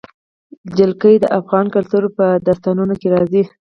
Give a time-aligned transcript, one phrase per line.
[0.77, 3.43] جلګه د افغان کلتور په داستانونو کې راځي.